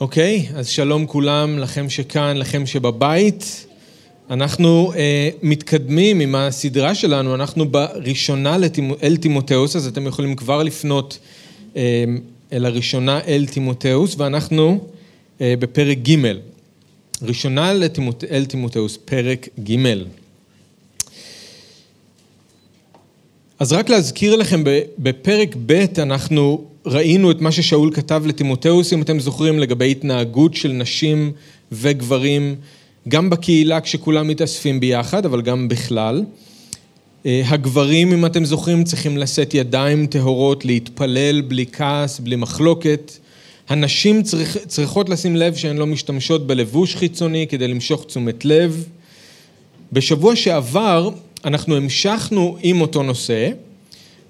[0.00, 3.66] אוקיי, אז שלום כולם, לכם שכאן, לכם שבבית.
[4.30, 10.62] אנחנו אה, מתקדמים עם הסדרה שלנו, אנחנו בראשונה לתימו, אל תימותאוס, אז אתם יכולים כבר
[10.62, 11.18] לפנות
[11.76, 12.04] אה,
[12.52, 14.88] אל הראשונה אל תימותאוס, ואנחנו
[15.40, 16.16] אה, בפרק ג',
[17.22, 19.76] ראשונה לתימות, אל תימותאוס, פרק ג'.
[23.60, 24.64] אז רק להזכיר לכם,
[24.98, 30.72] בפרק ב' אנחנו ראינו את מה ששאול כתב לתימותאוס, אם אתם זוכרים, לגבי התנהגות של
[30.72, 31.32] נשים
[31.72, 32.54] וגברים,
[33.08, 36.24] גם בקהילה כשכולם מתאספים ביחד, אבל גם בכלל.
[37.26, 43.12] אה, הגברים, אם אתם זוכרים, צריכים לשאת ידיים טהורות, להתפלל בלי כעס, בלי מחלוקת.
[43.68, 48.84] הנשים צריך, צריכות לשים לב שהן לא משתמשות בלבוש חיצוני כדי למשוך תשומת לב.
[49.92, 51.10] בשבוע שעבר
[51.44, 53.50] אנחנו המשכנו עם אותו נושא,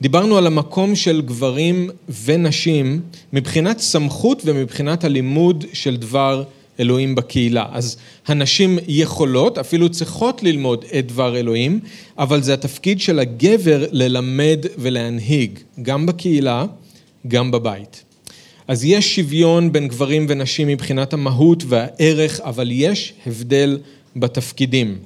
[0.00, 1.90] דיברנו על המקום של גברים
[2.24, 3.00] ונשים
[3.32, 6.44] מבחינת סמכות ומבחינת הלימוד של דבר
[6.80, 7.66] אלוהים בקהילה.
[7.72, 7.96] אז
[8.26, 11.80] הנשים יכולות, אפילו צריכות ללמוד את דבר אלוהים,
[12.18, 16.64] אבל זה התפקיד של הגבר ללמד ולהנהיג, גם בקהילה,
[17.28, 18.04] גם בבית.
[18.68, 23.78] אז יש שוויון בין גברים ונשים מבחינת המהות והערך, אבל יש הבדל
[24.16, 24.98] בתפקידים.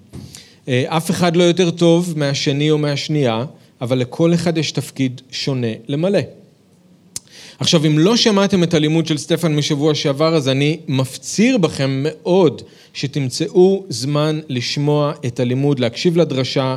[0.69, 3.45] אה, אף אחד לא יותר טוב מהשני או מהשנייה,
[3.81, 6.19] אבל לכל אחד יש תפקיד שונה למלא.
[7.59, 12.63] עכשיו, אם לא שמעתם את הלימוד של סטפן משבוע שעבר, אז אני מפציר בכם מאוד
[12.93, 16.77] שתמצאו זמן לשמוע את הלימוד, להקשיב לדרשה.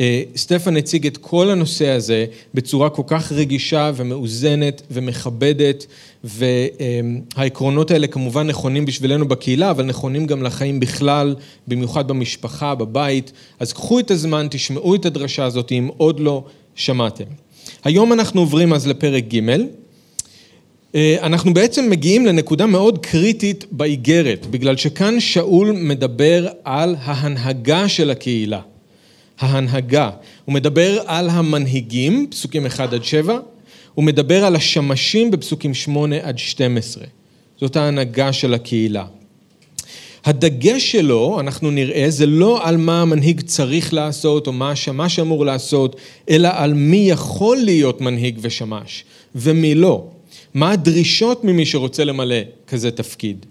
[0.00, 5.86] אה, סטפן הציג את כל הנושא הזה בצורה כל כך רגישה ומאוזנת ומכבדת,
[6.24, 11.34] והעקרונות האלה כמובן נכונים בשבילנו בקהילה, אבל נכונים גם לחיים בכלל,
[11.68, 13.32] במיוחד במשפחה, בבית.
[13.60, 17.24] אז קחו את הזמן, תשמעו את הדרשה הזאת אם עוד לא שמעתם.
[17.84, 19.40] היום אנחנו עוברים אז לפרק ג'.
[20.94, 28.10] אה, אנחנו בעצם מגיעים לנקודה מאוד קריטית באיגרת, בגלל שכאן שאול מדבר על ההנהגה של
[28.10, 28.60] הקהילה.
[29.38, 30.10] ההנהגה.
[30.44, 33.38] הוא מדבר על המנהיגים, פסוקים 1 עד 7,
[33.94, 37.04] הוא מדבר על השמשים בפסוקים 8 עד 12.
[37.60, 39.04] זאת ההנהגה של הקהילה.
[40.24, 45.44] הדגש שלו, אנחנו נראה, זה לא על מה המנהיג צריך לעשות או מה השמש אמור
[45.46, 45.96] לעשות,
[46.30, 49.04] אלא על מי יכול להיות מנהיג ושמש
[49.34, 50.04] ומי לא.
[50.54, 53.46] מה הדרישות ממי שרוצה למלא כזה תפקיד.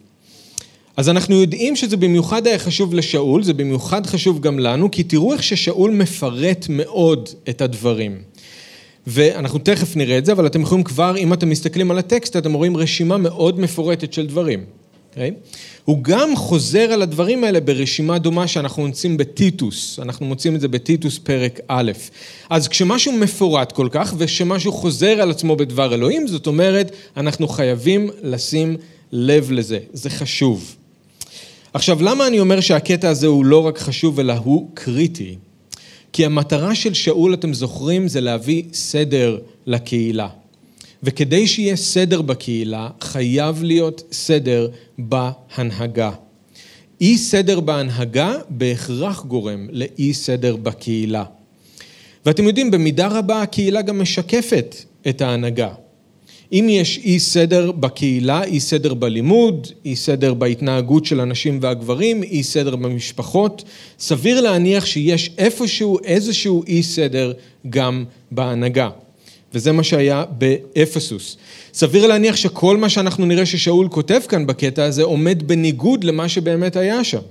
[0.97, 5.33] אז אנחנו יודעים שזה במיוחד היה חשוב לשאול, זה במיוחד חשוב גם לנו, כי תראו
[5.33, 8.17] איך ששאול מפרט מאוד את הדברים.
[9.07, 12.53] ואנחנו תכף נראה את זה, אבל אתם יכולים כבר, אם אתם מסתכלים על הטקסט, אתם
[12.53, 14.59] רואים רשימה מאוד מפורטת של דברים.
[14.59, 14.87] Okay?
[15.09, 15.31] אוקיי?
[15.85, 20.67] הוא גם חוזר על הדברים האלה ברשימה דומה שאנחנו מוצאים בטיטוס, אנחנו מוצאים את זה
[20.67, 21.91] בטיטוס פרק א'.
[22.49, 28.09] אז כשמשהו מפורט כל כך ושמשהו חוזר על עצמו בדבר אלוהים, זאת אומרת, אנחנו חייבים
[28.23, 28.77] לשים
[29.11, 30.75] לב לזה, זה חשוב.
[31.77, 35.35] עכשיו, למה אני אומר שהקטע הזה הוא לא רק חשוב, אלא הוא קריטי?
[36.13, 40.27] כי המטרה של שאול, אתם זוכרים, זה להביא סדר לקהילה.
[41.03, 44.67] וכדי שיהיה סדר בקהילה, חייב להיות סדר
[44.97, 46.11] בהנהגה.
[47.01, 51.23] אי סדר בהנהגה בהכרח גורם לאי סדר בקהילה.
[52.25, 54.75] ואתם יודעים, במידה רבה הקהילה גם משקפת
[55.09, 55.69] את ההנהגה.
[56.53, 62.43] אם יש אי סדר בקהילה, אי סדר בלימוד, אי סדר בהתנהגות של הנשים והגברים, אי
[62.43, 63.63] סדר במשפחות,
[63.99, 67.33] סביר להניח שיש איפשהו איזשהו אי סדר
[67.69, 68.89] גם בהנהגה.
[69.53, 71.37] וזה מה שהיה באפסוס.
[71.73, 76.75] סביר להניח שכל מה שאנחנו נראה ששאול כותב כאן בקטע הזה עומד בניגוד למה שבאמת
[76.75, 77.21] היה שם.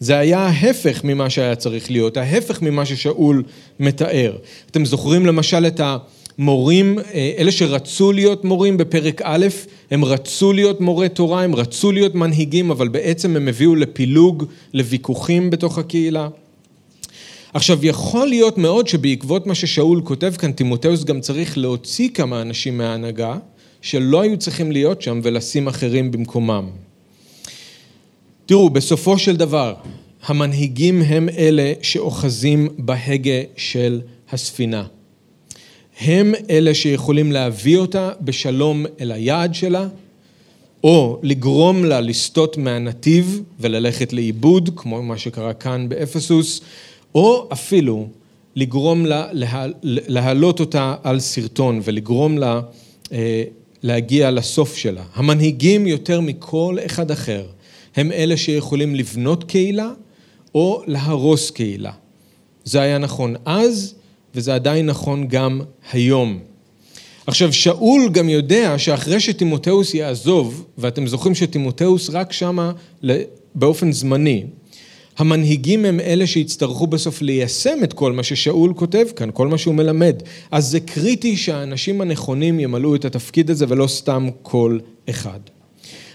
[0.00, 3.42] זה היה ההפך ממה שהיה צריך להיות, ההפך ממה ששאול
[3.80, 4.36] מתאר.
[4.70, 5.96] אתם זוכרים למשל את ה...
[6.38, 9.46] מורים, אה, אלה שרצו להיות מורים בפרק א',
[9.90, 15.50] הם רצו להיות מורי תורה, הם רצו להיות מנהיגים, אבל בעצם הם הביאו לפילוג, לוויכוחים
[15.50, 16.28] בתוך הקהילה.
[17.54, 22.78] עכשיו, יכול להיות מאוד שבעקבות מה ששאול כותב כאן, תימותאוס גם צריך להוציא כמה אנשים
[22.78, 23.36] מההנהגה,
[23.82, 26.68] שלא היו צריכים להיות שם ולשים אחרים במקומם.
[28.46, 29.74] תראו, בסופו של דבר,
[30.26, 34.00] המנהיגים הם אלה שאוחזים בהגה של
[34.32, 34.84] הספינה.
[36.00, 39.88] הם אלה שיכולים להביא אותה בשלום אל היעד שלה,
[40.84, 46.60] או לגרום לה לסטות מהנתיב וללכת לאיבוד, כמו מה שקרה כאן באפסוס,
[47.14, 48.08] או אפילו
[48.56, 49.28] לגרום לה
[49.82, 52.60] להעלות אותה על סרטון ולגרום לה
[53.12, 53.44] אה,
[53.82, 55.02] להגיע לסוף שלה.
[55.14, 57.46] המנהיגים יותר מכל אחד אחר
[57.96, 59.90] הם אלה שיכולים לבנות קהילה
[60.54, 61.92] או להרוס קהילה.
[62.64, 63.94] זה היה נכון אז,
[64.36, 65.60] וזה עדיין נכון גם
[65.92, 66.38] היום.
[67.26, 72.72] עכשיו, שאול גם יודע שאחרי שטימותאוס יעזוב, ואתם זוכרים שטימותאוס רק שמה
[73.54, 74.44] באופן זמני,
[75.18, 79.74] המנהיגים הם אלה שיצטרכו בסוף ליישם את כל מה ששאול כותב כאן, כל מה שהוא
[79.74, 80.16] מלמד.
[80.50, 84.78] אז זה קריטי שהאנשים הנכונים ימלאו את התפקיד הזה ולא סתם כל
[85.10, 85.40] אחד.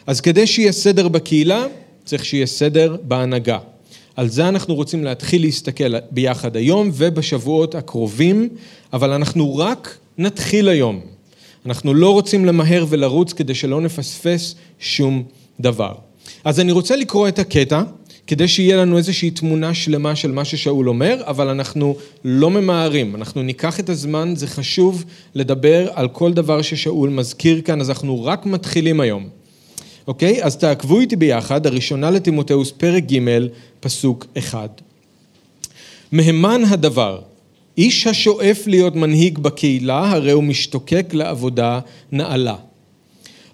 [0.07, 1.65] אז כדי שיהיה סדר בקהילה,
[2.06, 3.59] צריך שיהיה סדר בהנהגה.
[4.16, 8.50] על זה אנחנו רוצים להתחיל להסתכל ביחד היום ובשבועות הקרובים,
[8.94, 11.00] אבל אנחנו רק נתחיל היום.
[11.66, 15.24] אנחנו לא רוצים למהר ולרוץ כדי שלא נפספס שום
[15.60, 15.94] דבר.
[16.44, 17.81] אז אני רוצה לקרוא את הקטע,
[18.28, 23.42] כדי שיהיה לנו איזושהי תמונה שלמה של מה ששאול אומר, אבל אנחנו לא ממהרים, אנחנו
[23.44, 25.06] ניקח את הזמן, זה חשוב
[25.36, 29.30] לדבר על כל דבר ששאול מזכיר כאן, אז אנחנו רק מתחילים היום.
[30.08, 30.44] אוקיי?
[30.44, 33.19] אז תעקבו איתי ביחד, הראשונה לתימותאוס, פרק ג',
[33.81, 34.69] פסוק אחד.
[36.12, 37.22] מהימן הדבר,
[37.78, 41.80] איש השואף להיות מנהיג בקהילה, הרי הוא משתוקק לעבודה
[42.12, 42.56] נעלה.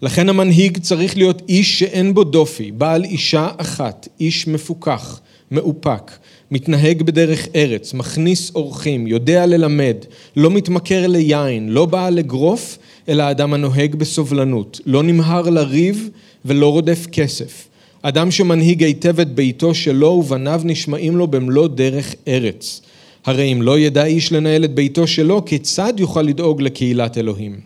[0.01, 5.19] לכן המנהיג צריך להיות איש שאין בו דופי, בעל אישה אחת, איש מפוכח,
[5.51, 6.11] מאופק,
[6.51, 9.95] מתנהג בדרך ארץ, מכניס אורחים, יודע ללמד,
[10.35, 12.77] לא מתמכר ליין, לא בעל אגרוף,
[13.09, 16.09] אלא אדם הנוהג בסובלנות, לא נמהר לריב
[16.45, 17.67] ולא רודף כסף.
[18.01, 22.81] אדם שמנהיג היטב את ביתו שלו ובניו נשמעים לו במלוא דרך ארץ.
[23.25, 27.59] הרי אם לא ידע איש לנהל את ביתו שלו, כיצד יוכל לדאוג לקהילת אלוהים?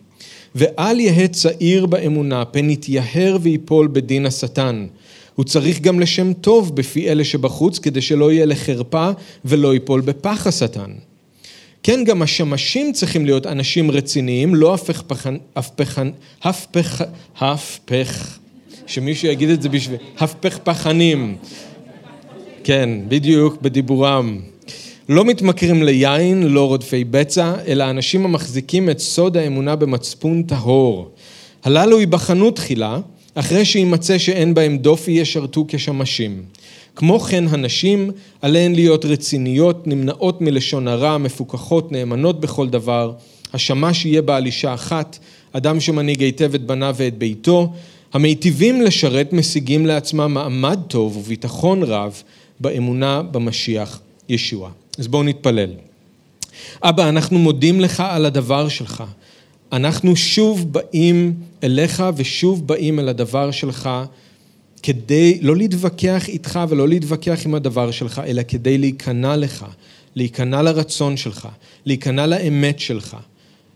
[0.56, 4.88] ואל יהא צעיר באמונה, פן יתייהר ויפול בדין השטן.
[5.36, 9.10] הוא צריך גם לשם טוב בפי אלה שבחוץ, כדי שלא יהיה לחרפה
[9.46, 10.92] ולא ייפול בפח השטן.
[11.84, 16.02] כן, גם השמשים צריכים להיות אנשים רציניים, לא הפך פחן, הפך,
[16.44, 17.02] הפך,
[17.40, 18.38] הפך,
[18.92, 21.36] שמישהו יגיד את זה בשביל, הפך פחנים.
[22.64, 24.40] כן, בדיוק, בדיבורם.
[25.10, 31.12] לא מתמכרים ליין, לא רודפי בצע, אלא אנשים המחזיקים את סוד האמונה במצפון טהור.
[31.64, 33.00] הללו ייבחנו תחילה,
[33.36, 36.44] אחרי שימצא שאין בהם דופי ישרתו כשמשים.
[36.96, 38.12] כמו כן הנשים
[38.42, 43.14] עליהן להיות רציניות, נמנעות מלשון הרע, מפוקחות, נאמנות בכל דבר.
[43.54, 45.20] השמש יהיה בעל אישה אחת,
[45.54, 47.72] אדם שמנהיג היטב את בניו ואת ביתו.
[48.14, 52.24] המיטיבים לשרת משיגים לעצמם מעמד טוב וביטחון רב
[52.60, 54.00] באמונה במשיח
[54.30, 54.70] ישוע.
[54.98, 55.70] אז בואו נתפלל.
[56.84, 59.04] אבא, אנחנו מודים לך על הדבר שלך.
[59.72, 63.90] אנחנו שוב באים אליך ושוב באים אל הדבר שלך
[64.84, 69.66] כדי לא להתווכח איתך ולא להתווכח עם הדבר שלך, אלא כדי להיכנע לך,
[70.16, 71.48] להיכנע לרצון שלך,
[71.86, 73.18] להיכנע לאמת שלך.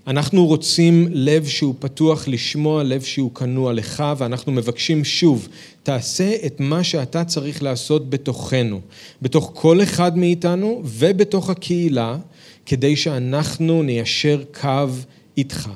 [0.07, 5.47] אנחנו רוצים לב שהוא פתוח לשמוע, לב שהוא כנוע לך, ואנחנו מבקשים שוב,
[5.83, 8.81] תעשה את מה שאתה צריך לעשות בתוכנו,
[9.21, 12.17] בתוך כל אחד מאיתנו ובתוך הקהילה,
[12.65, 14.89] כדי שאנחנו ניישר קו
[15.37, 15.69] איתך.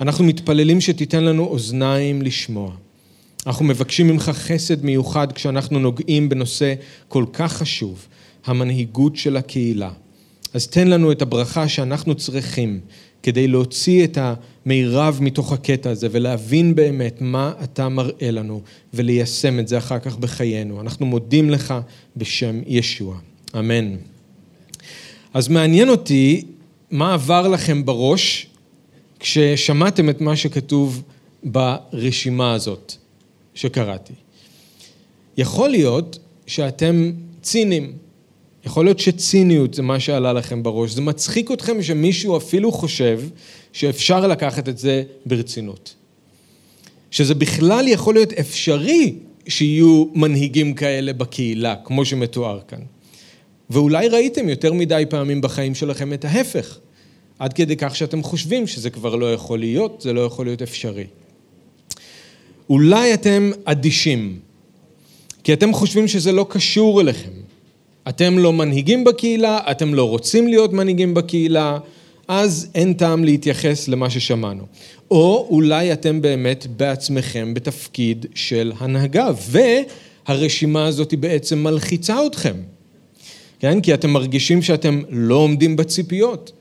[0.00, 2.70] אנחנו מתפללים שתיתן לנו אוזניים לשמוע.
[3.46, 6.74] אנחנו מבקשים ממך חסד מיוחד כשאנחנו נוגעים בנושא
[7.08, 8.06] כל כך חשוב,
[8.46, 9.90] המנהיגות של הקהילה.
[10.54, 12.80] אז תן לנו את הברכה שאנחנו צריכים
[13.24, 18.60] כדי להוציא את המירב מתוך הקטע הזה ולהבין באמת מה אתה מראה לנו
[18.94, 20.80] וליישם את זה אחר כך בחיינו.
[20.80, 21.74] אנחנו מודים לך
[22.16, 23.18] בשם ישוע.
[23.58, 23.96] אמן.
[25.34, 26.44] אז מעניין אותי
[26.90, 28.46] מה עבר לכם בראש
[29.20, 31.02] כששמעתם את מה שכתוב
[31.44, 32.92] ברשימה הזאת
[33.54, 34.12] שקראתי.
[35.36, 37.12] יכול להיות שאתם
[37.42, 37.92] ציניים
[38.66, 40.90] יכול להיות שציניות זה מה שעלה לכם בראש.
[40.90, 43.20] זה מצחיק אתכם שמישהו אפילו חושב
[43.72, 45.94] שאפשר לקחת את זה ברצינות.
[47.10, 49.14] שזה בכלל יכול להיות אפשרי
[49.48, 52.78] שיהיו מנהיגים כאלה בקהילה, כמו שמתואר כאן.
[53.70, 56.78] ואולי ראיתם יותר מדי פעמים בחיים שלכם את ההפך,
[57.38, 61.06] עד כדי כך שאתם חושבים שזה כבר לא יכול להיות, זה לא יכול להיות אפשרי.
[62.70, 64.38] אולי אתם אדישים,
[65.44, 67.43] כי אתם חושבים שזה לא קשור אליכם.
[68.08, 71.78] אתם לא מנהיגים בקהילה, אתם לא רוצים להיות מנהיגים בקהילה,
[72.28, 74.62] אז אין טעם להתייחס למה ששמענו.
[75.10, 79.28] או אולי אתם באמת בעצמכם בתפקיד של הנהגה,
[80.28, 82.54] והרשימה הזאת היא בעצם מלחיצה אתכם.
[83.60, 83.80] כן?
[83.80, 86.52] כי אתם מרגישים שאתם לא עומדים בציפיות.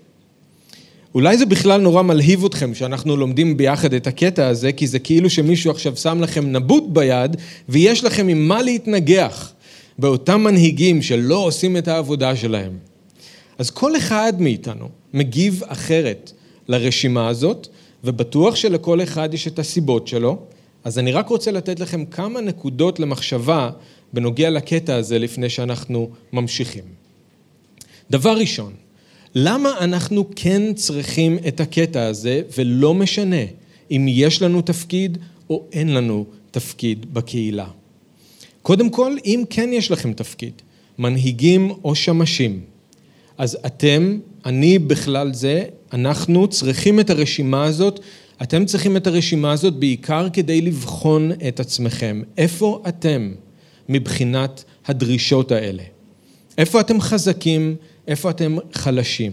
[1.16, 5.30] אולי זה בכלל נורא מלהיב אתכם שאנחנו לומדים ביחד את הקטע הזה, כי זה כאילו
[5.30, 7.38] שמישהו עכשיו שם לכם נבוט ביד,
[7.70, 9.53] ויש לכם עם מה להתנגח.
[9.98, 12.78] באותם מנהיגים שלא עושים את העבודה שלהם.
[13.58, 16.32] אז כל אחד מאיתנו מגיב אחרת
[16.68, 17.68] לרשימה הזאת,
[18.04, 20.40] ובטוח שלכל אחד יש את הסיבות שלו,
[20.84, 23.70] אז אני רק רוצה לתת לכם כמה נקודות למחשבה
[24.14, 26.84] בנוגע לקטע הזה לפני שאנחנו ממשיכים.
[28.12, 28.74] דבר ראשון,
[29.36, 33.44] למה אנחנו כן צריכים את הקטע הזה, ולא משנה
[33.92, 35.18] אם יש לנו תפקיד
[35.50, 37.68] או אין לנו תפקיד בקהילה.
[38.64, 40.54] קודם כל, אם כן יש לכם תפקיד,
[40.98, 42.60] מנהיגים או שמשים,
[43.38, 48.00] אז אתם, אני בכלל זה, אנחנו צריכים את הרשימה הזאת,
[48.42, 52.22] אתם צריכים את הרשימה הזאת בעיקר כדי לבחון את עצמכם.
[52.38, 53.32] איפה אתם
[53.90, 55.84] מבחינת הדרישות האלה?
[56.58, 57.76] איפה אתם חזקים?
[58.08, 59.32] איפה אתם חלשים?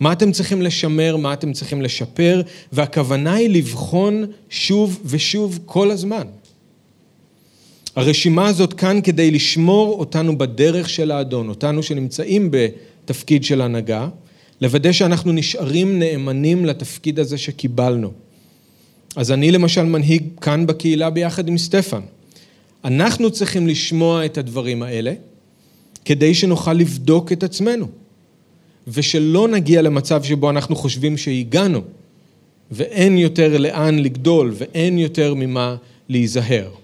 [0.00, 6.26] מה אתם צריכים לשמר, מה אתם צריכים לשפר, והכוונה היא לבחון שוב ושוב כל הזמן.
[8.00, 14.08] הרשימה הזאת כאן כדי לשמור אותנו בדרך של האדון, אותנו שנמצאים בתפקיד של הנהגה,
[14.60, 18.12] לוודא שאנחנו נשארים נאמנים לתפקיד הזה שקיבלנו.
[19.16, 22.00] אז אני למשל מנהיג כאן בקהילה ביחד עם סטפן.
[22.84, 25.12] אנחנו צריכים לשמוע את הדברים האלה
[26.04, 27.86] כדי שנוכל לבדוק את עצמנו.
[28.88, 31.80] ושלא נגיע למצב שבו אנחנו חושבים שהגענו,
[32.70, 35.76] ואין יותר לאן לגדול, ואין יותר ממה
[36.08, 36.79] להיזהר.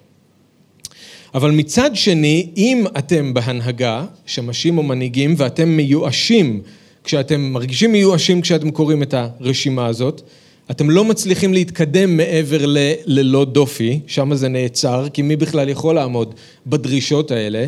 [1.37, 6.61] אבל מצד שני, אם אתם בהנהגה, שמשים או מנהיגים, ואתם מיואשים,
[7.05, 10.23] כשאתם מרגישים מיואשים כשאתם קוראים את הרשימה הזאת,
[10.71, 15.95] אתם לא מצליחים להתקדם מעבר ל- ללא דופי, שם זה נעצר, כי מי בכלל יכול
[15.95, 16.35] לעמוד
[16.67, 17.67] בדרישות האלה?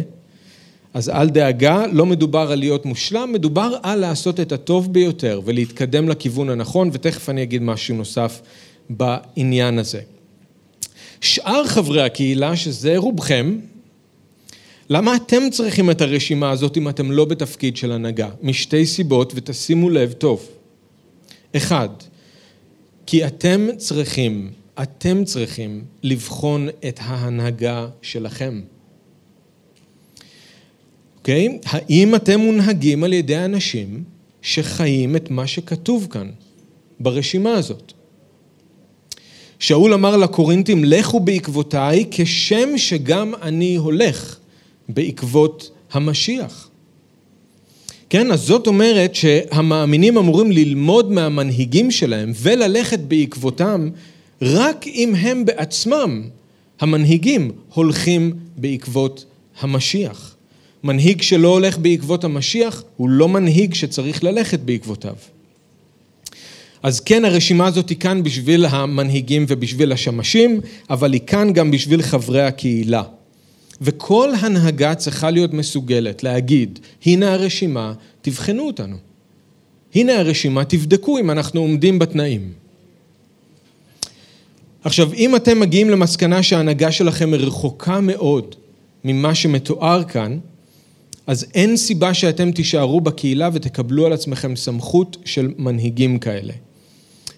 [0.95, 6.09] אז אל דאגה, לא מדובר על להיות מושלם, מדובר על לעשות את הטוב ביותר ולהתקדם
[6.09, 8.41] לכיוון הנכון, ותכף אני אגיד משהו נוסף
[8.91, 10.01] בעניין הזה.
[11.21, 13.59] שאר חברי הקהילה, שזה רובכם,
[14.91, 18.29] למה אתם צריכים את הרשימה הזאת אם אתם לא בתפקיד של הנהגה?
[18.43, 20.49] משתי סיבות, ותשימו לב טוב.
[21.57, 21.89] אחד,
[23.07, 24.51] כי אתם צריכים,
[24.83, 28.61] אתם צריכים לבחון את ההנהגה שלכם.
[31.19, 31.49] אוקיי?
[31.49, 31.69] Okay?
[31.71, 34.05] האם אתם מונהגים על ידי אנשים
[34.43, 36.31] שחיים את מה שכתוב כאן
[37.01, 37.93] ברשימה הזאת?
[39.59, 44.37] שאול אמר לקורינתים, לכו בעקבותיי, כשם שגם אני הולך
[44.89, 46.69] בעקבות המשיח.
[48.11, 53.91] כן, אז זאת אומרת שהמאמינים אמורים ללמוד מהמנהיגים שלהם וללכת בעקבותם
[54.43, 56.23] רק אם הם בעצמם,
[56.81, 59.25] המנהיגים, הולכים בעקבות
[59.61, 60.37] המשיח.
[60.85, 65.15] מנהיג שלא הולך בעקבות המשיח הוא לא מנהיג שצריך ללכת בעקבותיו.
[66.83, 72.03] אז כן, הרשימה הזאת היא כאן בשביל המנהיגים ובשביל השמשים, אבל היא כאן גם בשביל
[72.03, 73.03] חברי הקהילה.
[73.81, 77.93] וכל הנהגה צריכה להיות מסוגלת להגיד, הנה הרשימה,
[78.23, 78.97] תבחנו אותנו.
[79.95, 82.53] הנה הרשימה, תבדקו אם אנחנו עומדים בתנאים.
[84.85, 88.55] עכשיו, אם אתם מגיעים למסקנה שההנהגה שלכם רחוקה מאוד
[89.05, 90.39] ממה שמתואר כאן,
[91.27, 96.53] אז אין סיבה שאתם תישארו בקהילה ותקבלו על עצמכם סמכות של מנהיגים כאלה.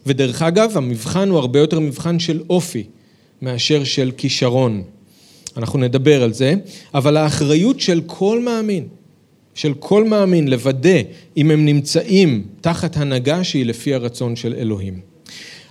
[0.07, 2.85] ודרך אגב, המבחן הוא הרבה יותר מבחן של אופי
[3.42, 4.83] מאשר של כישרון.
[5.57, 6.54] אנחנו נדבר על זה,
[6.95, 8.88] אבל האחריות של כל מאמין,
[9.54, 10.99] של כל מאמין לוודא
[11.37, 15.00] אם הם נמצאים תחת הנהגה שהיא לפי הרצון של אלוהים.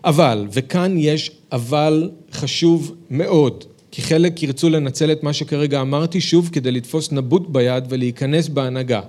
[0.06, 6.50] אבל, וכאן יש אבל חשוב מאוד, כי חלק ירצו לנצל את מה שכרגע אמרתי שוב
[6.52, 9.02] כדי לתפוס נבוט ביד ולהיכנס בהנהגה.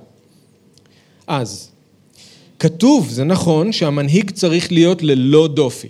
[1.26, 1.69] אז,
[2.60, 5.88] כתוב, זה נכון, שהמנהיג צריך להיות ללא דופי.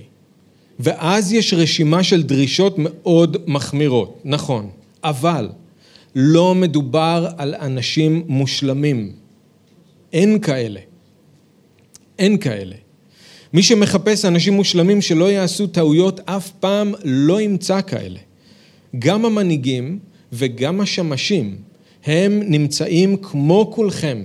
[0.79, 4.71] ואז יש רשימה של דרישות מאוד מחמירות, נכון,
[5.05, 5.49] אבל
[6.15, 9.13] לא מדובר על אנשים מושלמים.
[10.13, 10.81] אין כאלה.
[12.19, 12.77] אין כאלה.
[13.53, 18.19] מי שמחפש אנשים מושלמים שלא יעשו טעויות אף פעם לא ימצא כאלה.
[18.99, 19.99] גם המנהיגים
[20.33, 21.57] וגם השמשים
[22.05, 24.23] הם נמצאים כמו כולכם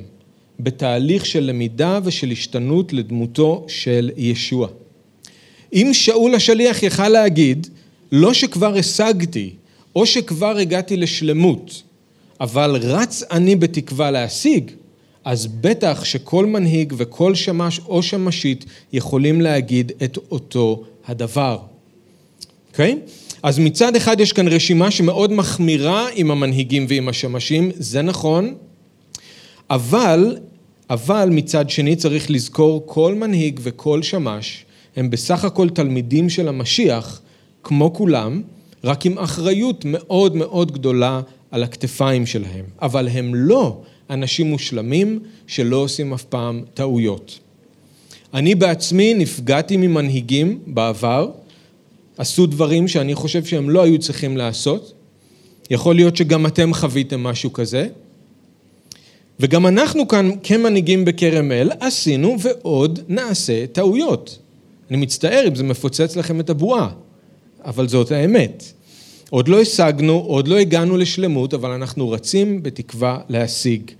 [0.59, 4.67] בתהליך של למידה ושל השתנות לדמותו של ישוע.
[5.73, 7.67] אם שאול השליח יכל להגיד,
[8.11, 9.49] לא שכבר השגתי,
[9.95, 11.83] או שכבר הגעתי לשלמות,
[12.41, 14.71] אבל רץ אני בתקווה להשיג,
[15.25, 21.59] אז בטח שכל מנהיג וכל שמש או שמשית יכולים להגיד את אותו הדבר.
[22.71, 22.99] אוקיי?
[23.05, 23.09] Okay?
[23.43, 28.55] אז מצד אחד יש כאן רשימה שמאוד מחמירה עם המנהיגים ועם השמשים, זה נכון,
[29.69, 30.37] אבל,
[30.89, 37.21] אבל מצד שני צריך לזכור כל מנהיג וכל שמש הם בסך הכל תלמידים של המשיח,
[37.63, 38.41] כמו כולם,
[38.83, 42.65] רק עם אחריות מאוד מאוד גדולה על הכתפיים שלהם.
[42.81, 47.39] אבל הם לא אנשים מושלמים שלא עושים אף פעם טעויות.
[48.33, 51.31] אני בעצמי נפגעתי ממנהיגים בעבר,
[52.17, 54.93] עשו דברים שאני חושב שהם לא היו צריכים לעשות.
[55.69, 57.87] יכול להיות שגם אתם חוויתם משהו כזה.
[59.39, 64.39] וגם אנחנו כאן כמנהיגים בכרם אל עשינו ועוד נעשה טעויות.
[64.89, 66.89] אני מצטער אם זה מפוצץ לכם את הבועה,
[67.65, 68.63] אבל זאת האמת.
[69.29, 73.91] עוד לא השגנו, עוד לא הגענו לשלמות, אבל אנחנו רצים בתקווה להשיג.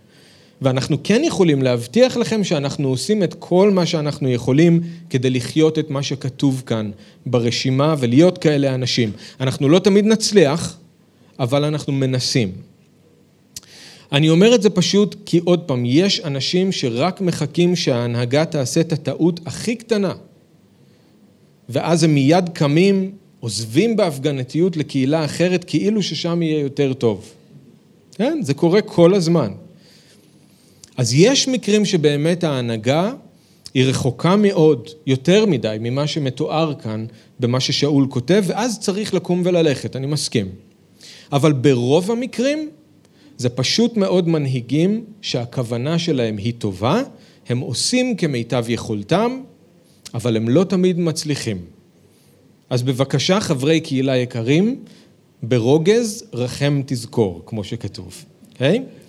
[0.61, 5.89] ואנחנו כן יכולים להבטיח לכם שאנחנו עושים את כל מה שאנחנו יכולים כדי לחיות את
[5.89, 6.91] מה שכתוב כאן
[7.25, 9.11] ברשימה ולהיות כאלה אנשים.
[9.39, 10.77] אנחנו לא תמיד נצליח,
[11.39, 12.51] אבל אנחנו מנסים.
[14.15, 18.93] אני אומר את זה פשוט כי עוד פעם, יש אנשים שרק מחכים שההנהגה תעשה את
[18.93, 20.13] הטעות הכי קטנה,
[21.69, 27.31] ואז הם מיד קמים, עוזבים בהפגנתיות לקהילה אחרת, כאילו ששם יהיה יותר טוב.
[28.11, 29.51] כן, זה קורה כל הזמן.
[30.97, 33.13] אז יש מקרים שבאמת ההנהגה
[33.73, 37.05] היא רחוקה מאוד, יותר מדי, ממה שמתואר כאן,
[37.39, 40.49] במה ששאול כותב, ואז צריך לקום וללכת, אני מסכים.
[41.31, 42.69] אבל ברוב המקרים,
[43.37, 47.01] זה פשוט מאוד מנהיגים שהכוונה שלהם היא טובה,
[47.49, 49.41] הם עושים כמיטב יכולתם,
[50.13, 51.57] אבל הם לא תמיד מצליחים.
[52.69, 54.83] אז בבקשה, חברי קהילה יקרים,
[55.43, 58.77] ברוגז רחם תזכור, כמו שכתוב, אוקיי?
[58.77, 59.05] Okay?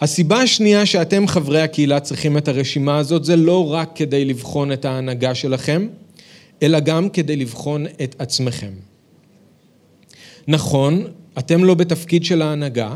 [0.00, 4.84] הסיבה השנייה שאתם חברי הקהילה צריכים את הרשימה הזאת זה לא רק כדי לבחון את
[4.84, 5.88] ההנהגה שלכם,
[6.62, 8.72] אלא גם כדי לבחון את עצמכם.
[10.48, 11.04] נכון,
[11.38, 12.94] אתם לא בתפקיד של ההנהגה,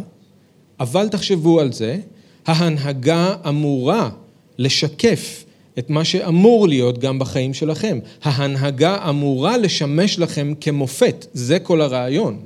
[0.81, 1.99] אבל תחשבו על זה,
[2.47, 4.11] ההנהגה אמורה
[4.59, 5.45] לשקף
[5.79, 7.99] את מה שאמור להיות גם בחיים שלכם.
[8.23, 12.39] ההנהגה אמורה לשמש לכם כמופת, זה כל הרעיון.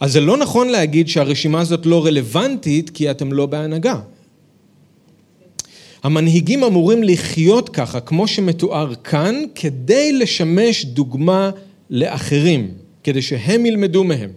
[0.00, 4.00] אז זה לא נכון להגיד שהרשימה הזאת לא רלוונטית כי אתם לא בהנהגה.
[6.02, 11.50] המנהיגים אמורים לחיות ככה, כמו שמתואר כאן, כדי לשמש דוגמה
[11.90, 12.70] לאחרים,
[13.04, 14.30] כדי שהם ילמדו מהם.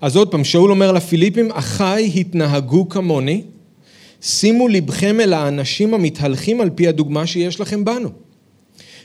[0.00, 3.42] אז עוד פעם, שאול אומר לפיליפים, אחיי התנהגו כמוני,
[4.22, 8.08] שימו לבכם אל האנשים המתהלכים על פי הדוגמה שיש לכם בנו.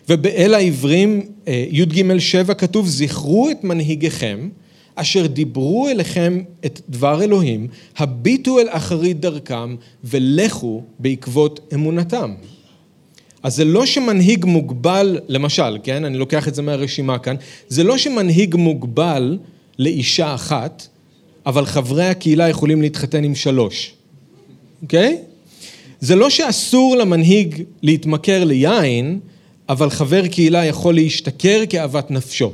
[0.09, 4.49] ובאל העברים, אה, י"ג 7 כתוב, זכרו את מנהיגיכם,
[4.95, 7.67] אשר דיברו אליכם את דבר אלוהים,
[7.97, 12.33] הביטו אל אחרית דרכם ולכו בעקבות אמונתם.
[13.43, 17.35] אז זה לא שמנהיג מוגבל, למשל, כן, אני לוקח את זה מהרשימה כאן,
[17.67, 19.37] זה לא שמנהיג מוגבל
[19.79, 20.87] לאישה אחת,
[21.45, 23.93] אבל חברי הקהילה יכולים להתחתן עם שלוש,
[24.81, 25.17] אוקיי?
[25.19, 25.31] Okay?
[25.99, 29.19] זה לא שאסור למנהיג להתמכר ליין,
[29.69, 32.51] אבל חבר קהילה יכול להשתכר כאוות נפשו.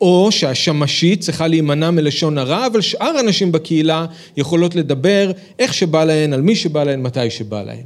[0.00, 4.06] או שהשמשית צריכה להימנע מלשון הרע, אבל שאר הנשים בקהילה
[4.36, 7.84] יכולות לדבר איך שבא להן, על מי שבא להן, מתי שבא להן.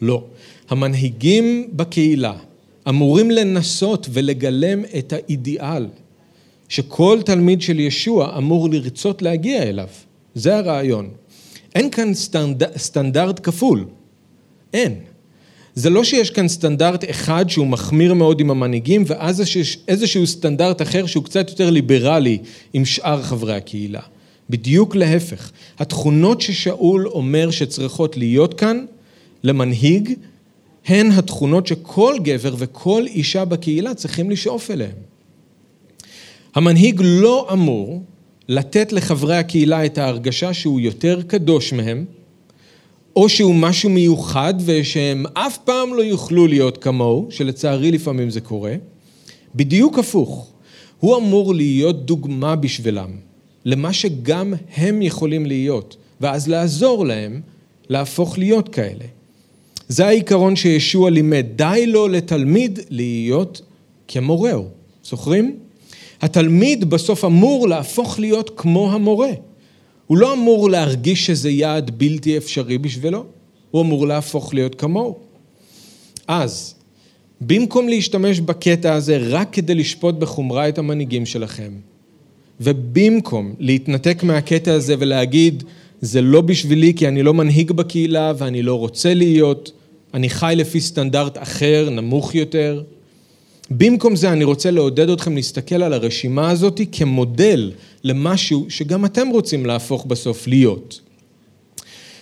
[0.00, 0.24] לא.
[0.68, 2.32] המנהיגים בקהילה
[2.88, 5.86] אמורים לנסות ולגלם את האידיאל
[6.68, 9.88] שכל תלמיד של ישוע אמור לרצות להגיע אליו.
[10.34, 11.10] זה הרעיון.
[11.74, 12.76] אין כאן סטנד...
[12.76, 13.84] סטנדרט כפול.
[14.74, 14.94] אין.
[15.74, 20.82] זה לא שיש כאן סטנדרט אחד שהוא מחמיר מאוד עם המנהיגים, ואז יש איזשהו סטנדרט
[20.82, 22.38] אחר שהוא קצת יותר ליברלי
[22.72, 24.00] עם שאר חברי הקהילה.
[24.50, 25.50] בדיוק להפך.
[25.78, 28.84] התכונות ששאול אומר שצריכות להיות כאן
[29.42, 30.12] למנהיג,
[30.86, 35.05] הן התכונות שכל גבר וכל אישה בקהילה צריכים לשאוף אליהן.
[36.56, 38.02] המנהיג לא אמור
[38.48, 42.04] לתת לחברי הקהילה את ההרגשה שהוא יותר קדוש מהם,
[43.16, 48.74] או שהוא משהו מיוחד ושהם אף פעם לא יוכלו להיות כמוהו, שלצערי לפעמים זה קורה,
[49.54, 50.52] בדיוק הפוך.
[51.00, 53.10] הוא אמור להיות דוגמה בשבילם,
[53.64, 57.40] למה שגם הם יכולים להיות, ואז לעזור להם
[57.88, 59.04] להפוך להיות כאלה.
[59.88, 63.60] זה העיקרון שישוע לימד, די לו לתלמיד להיות
[64.08, 64.64] כמורהו.
[65.04, 65.65] זוכרים?
[66.22, 69.30] התלמיד בסוף אמור להפוך להיות כמו המורה.
[70.06, 73.24] הוא לא אמור להרגיש שזה יעד בלתי אפשרי בשבילו,
[73.70, 75.16] הוא אמור להפוך להיות כמוהו.
[76.28, 76.74] אז,
[77.40, 81.72] במקום להשתמש בקטע הזה רק כדי לשפוט בחומרה את המנהיגים שלכם,
[82.60, 85.64] ובמקום להתנתק מהקטע הזה ולהגיד,
[86.00, 89.72] זה לא בשבילי כי אני לא מנהיג בקהילה ואני לא רוצה להיות,
[90.14, 92.82] אני חי לפי סטנדרט אחר, נמוך יותר,
[93.70, 97.72] במקום זה אני רוצה לעודד אתכם להסתכל על הרשימה הזאת כמודל
[98.04, 101.00] למשהו שגם אתם רוצים להפוך בסוף להיות.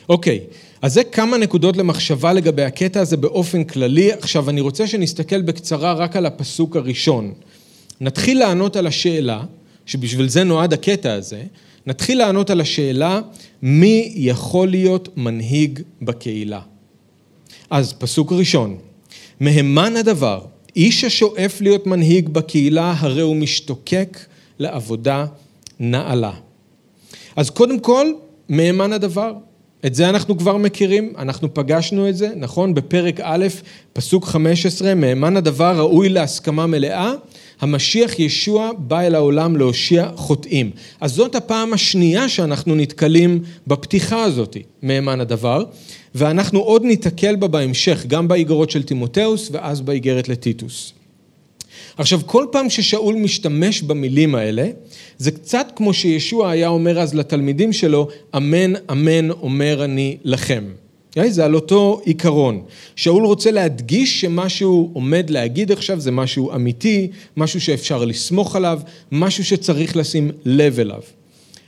[0.08, 0.40] אוקיי,
[0.82, 4.12] אז זה כמה נקודות למחשבה לגבי הקטע הזה באופן כללי.
[4.12, 7.32] עכשיו אני רוצה שנסתכל בקצרה רק על הפסוק הראשון.
[8.00, 9.42] נתחיל לענות על השאלה,
[9.86, 11.42] שבשביל זה נועד הקטע הזה,
[11.86, 13.20] נתחיל לענות על השאלה
[13.62, 16.60] מי יכול להיות מנהיג בקהילה.
[17.70, 18.76] אז פסוק ראשון,
[19.40, 20.40] מהימן הדבר
[20.76, 24.18] איש השואף להיות מנהיג בקהילה, הרי הוא משתוקק
[24.58, 25.26] לעבודה
[25.80, 26.32] נעלה.
[27.36, 28.06] אז קודם כל,
[28.48, 29.32] מהימן הדבר.
[29.86, 32.74] את זה אנחנו כבר מכירים, אנחנו פגשנו את זה, נכון?
[32.74, 33.46] בפרק א',
[33.92, 37.12] פסוק 15, מהימן הדבר ראוי להסכמה מלאה,
[37.64, 40.70] המשיח ישוע בא אל העולם להושיע חוטאים.
[41.00, 45.64] אז זאת הפעם השנייה שאנחנו נתקלים בפתיחה הזאת, מהימן הדבר,
[46.14, 50.92] ואנחנו עוד ניתקל בה בהמשך, גם באיגרות של תימותאוס ואז באיגרת לטיטוס.
[51.96, 54.68] עכשיו, כל פעם ששאול משתמש במילים האלה,
[55.18, 60.64] זה קצת כמו שישוע היה אומר אז לתלמידים שלו, אמן, אמן, אומר אני לכם.
[61.28, 62.62] זה על אותו עיקרון.
[62.96, 68.80] שאול רוצה להדגיש שמה שהוא עומד להגיד עכשיו זה משהו אמיתי, משהו שאפשר לסמוך עליו,
[69.12, 71.00] משהו שצריך לשים לב אליו.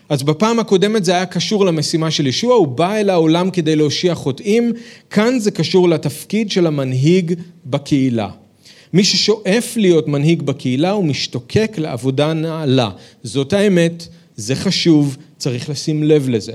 [0.08, 4.14] אז בפעם הקודמת זה היה קשור למשימה של ישוע, הוא בא אל העולם כדי להושיע
[4.14, 4.72] חוטאים,
[5.10, 7.34] כאן זה קשור לתפקיד של המנהיג
[7.66, 8.28] בקהילה.
[8.92, 12.90] מי ששואף להיות מנהיג בקהילה הוא משתוקק לעבודה נעלה.
[13.22, 16.52] זאת האמת, זה חשוב, צריך לשים לב לזה.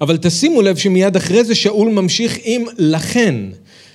[0.00, 3.34] אבל תשימו לב שמיד אחרי זה שאול ממשיך עם לכן.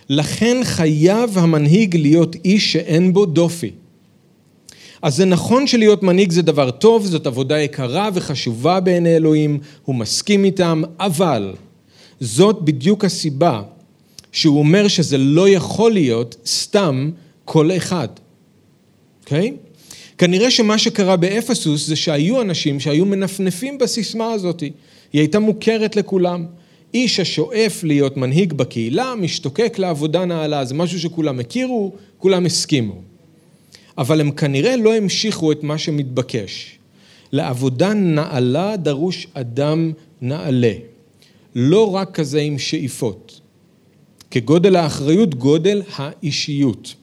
[0.10, 3.72] לכן חייב המנהיג להיות איש שאין בו דופי.
[5.02, 9.96] אז זה נכון שלהיות מנהיג זה דבר טוב, זאת עבודה יקרה וחשובה בעיני אלוהים, הוא
[9.96, 11.54] מסכים איתם, אבל
[12.20, 13.62] זאת בדיוק הסיבה
[14.32, 17.12] שהוא אומר שזה לא יכול להיות סתם
[17.46, 18.08] כל אחד,
[19.24, 19.54] אוקיי?
[19.56, 19.74] Okay?
[20.18, 24.64] כנראה שמה שקרה באפסוס זה שהיו אנשים שהיו מנפנפים בסיסמה הזאת,
[25.14, 26.46] היא הייתה מוכרת לכולם.
[26.94, 33.02] איש השואף להיות מנהיג בקהילה, משתוקק לעבודה נעלה, זה משהו שכולם הכירו, כולם הסכימו.
[33.98, 36.78] אבל הם כנראה לא המשיכו את מה שמתבקש.
[37.32, 40.74] לעבודה נעלה דרוש אדם נעלה,
[41.56, 43.42] לא רק כזה עם שאיפות.
[44.32, 46.96] כגודל האחריות, גודל האישיות.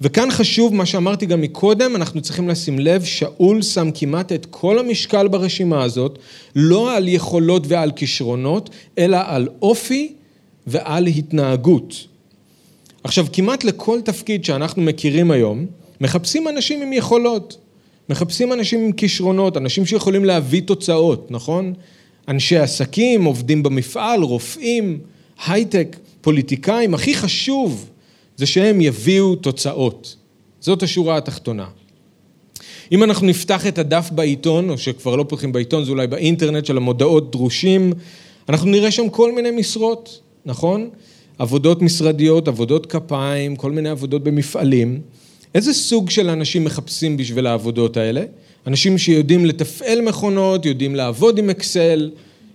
[0.00, 4.78] וכאן חשוב מה שאמרתי גם מקודם, אנחנו צריכים לשים לב, שאול שם כמעט את כל
[4.78, 6.18] המשקל ברשימה הזאת,
[6.56, 10.12] לא על יכולות ועל כישרונות, אלא על אופי
[10.66, 12.06] ועל התנהגות.
[13.04, 15.66] עכשיו, כמעט לכל תפקיד שאנחנו מכירים היום,
[16.00, 17.56] מחפשים אנשים עם יכולות,
[18.08, 21.74] מחפשים אנשים עם כישרונות, אנשים שיכולים להביא תוצאות, נכון?
[22.28, 24.98] אנשי עסקים, עובדים במפעל, רופאים,
[25.46, 25.96] הייטק.
[26.20, 27.90] פוליטיקאים, הכי חשוב
[28.38, 30.16] זה שהם יביאו תוצאות.
[30.60, 31.66] זאת השורה התחתונה.
[32.92, 36.76] אם אנחנו נפתח את הדף בעיתון, או שכבר לא פותחים בעיתון, זה אולי באינטרנט של
[36.76, 37.92] המודעות דרושים,
[38.48, 40.90] אנחנו נראה שם כל מיני משרות, נכון?
[41.38, 45.00] עבודות משרדיות, עבודות כפיים, כל מיני עבודות במפעלים.
[45.54, 48.22] איזה סוג של אנשים מחפשים בשביל העבודות האלה?
[48.66, 52.10] אנשים שיודעים לתפעל מכונות, יודעים לעבוד עם אקסל,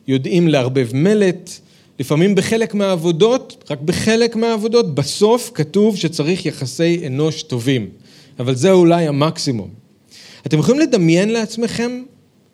[0.07, 1.59] יודעים לערבב מלט,
[1.99, 7.89] לפעמים בחלק מהעבודות, רק בחלק מהעבודות, בסוף כתוב שצריך יחסי אנוש טובים.
[8.39, 9.69] אבל זה אולי המקסימום.
[10.47, 12.03] אתם יכולים לדמיין לעצמכם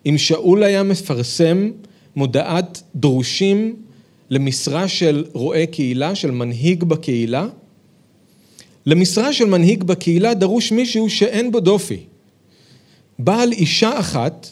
[0.06, 1.70] אם שאול היה מפרסם
[2.16, 3.76] מודעת דרושים
[4.30, 7.46] למשרה של רועה קהילה, של מנהיג בקהילה?
[8.86, 12.00] למשרה של מנהיג בקהילה דרוש מישהו שאין בו דופי.
[13.18, 14.48] בעל אישה אחת,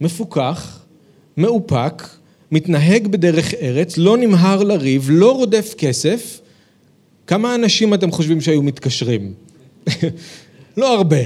[0.00, 0.84] מפוקח,
[1.36, 2.02] מאופק,
[2.50, 6.40] מתנהג בדרך ארץ, לא נמהר לריב, לא רודף כסף,
[7.26, 9.34] כמה אנשים אתם חושבים שהיו מתקשרים?
[10.76, 11.22] לא הרבה,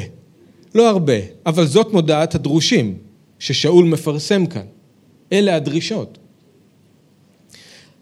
[0.74, 2.94] לא הרבה, אבל זאת מודעת הדרושים
[3.38, 4.66] ששאול מפרסם כאן.
[5.32, 6.18] אלה הדרישות.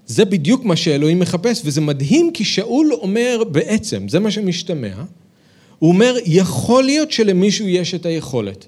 [0.07, 4.94] זה בדיוק מה שאלוהים מחפש, וזה מדהים כי שאול אומר בעצם, זה מה שמשתמע,
[5.78, 8.66] הוא אומר, יכול להיות שלמישהו יש את היכולת.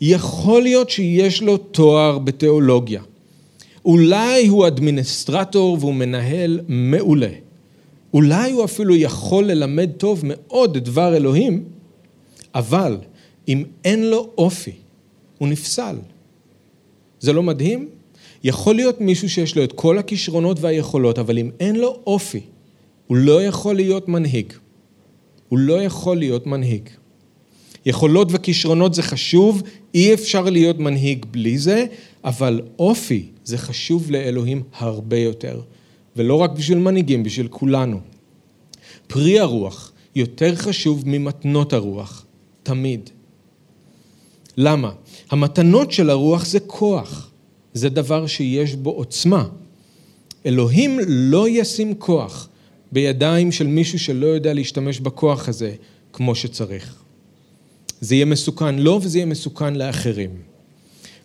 [0.00, 3.02] יכול להיות שיש לו תואר בתיאולוגיה.
[3.88, 7.30] אולי הוא אדמיניסטרטור והוא מנהל מעולה.
[8.14, 11.64] אולי הוא אפילו יכול ללמד טוב מאוד דבר אלוהים,
[12.54, 12.98] אבל
[13.48, 14.72] אם אין לו אופי,
[15.38, 15.96] הוא נפסל.
[17.20, 17.88] זה לא מדהים?
[18.44, 22.40] יכול להיות מישהו שיש לו את כל הכישרונות והיכולות, אבל אם אין לו אופי,
[23.06, 24.52] הוא לא יכול להיות מנהיג.
[25.48, 26.88] הוא לא יכול להיות מנהיג.
[27.86, 29.62] יכולות וכישרונות זה חשוב,
[29.94, 31.86] אי אפשר להיות מנהיג בלי זה,
[32.24, 35.60] אבל אופי זה חשוב לאלוהים הרבה יותר,
[36.16, 38.00] ולא רק בשביל מנהיגים, בשביל כולנו.
[39.06, 42.26] פרי הרוח יותר חשוב ממתנות הרוח,
[42.62, 43.10] תמיד.
[44.56, 44.92] למה?
[45.30, 47.30] המתנות של הרוח זה כוח,
[47.74, 49.48] זה דבר שיש בו עוצמה.
[50.46, 52.48] אלוהים לא ישים כוח
[52.92, 55.74] בידיים של מישהו שלא יודע להשתמש בכוח הזה
[56.12, 56.94] כמו שצריך.
[58.00, 60.30] זה יהיה מסוכן לו וזה יהיה מסוכן לאחרים.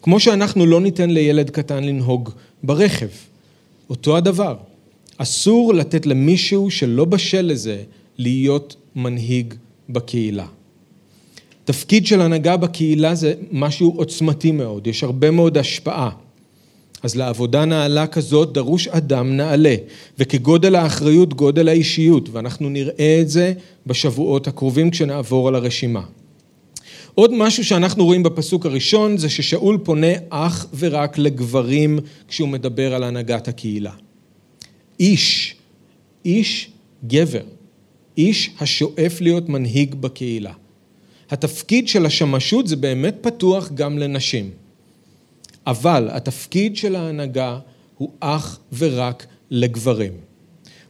[0.04, 2.30] כמו שאנחנו לא ניתן לילד קטן לנהוג
[2.64, 3.08] ברכב,
[3.90, 4.56] אותו הדבר.
[5.18, 7.84] אסור לתת למישהו שלא בשל לזה
[8.18, 9.54] להיות מנהיג
[9.90, 10.46] בקהילה.
[11.66, 16.10] תפקיד של הנהגה בקהילה זה משהו עוצמתי מאוד, יש הרבה מאוד השפעה.
[17.04, 19.76] אז לעבודה נעלה כזאת דרוש אדם נעלה,
[20.20, 23.54] וכגודל האחריות גודל האישיות, ואנחנו נראה את זה
[23.88, 26.02] בשבועות הקרובים כשנעבור על הרשימה.
[27.16, 33.04] עוד משהו שאנחנו רואים בפסוק הראשון זה ששאול פונה אך ורק לגברים כשהוא מדבר על
[33.04, 33.92] הנהגת הקהילה.
[35.00, 35.56] איש,
[36.26, 36.72] איש
[37.08, 37.44] גבר,
[38.18, 40.54] איש השואף להיות מנהיג בקהילה.
[41.30, 44.52] התפקיד של השמשות זה באמת פתוח גם לנשים.
[45.68, 47.60] אבל התפקיד של ההנהגה
[47.98, 50.14] הוא אך ורק לגברים.